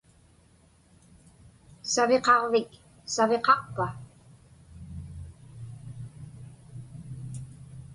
Saviqaġvik 1.93 2.69
saviqaqpa? 3.13 3.87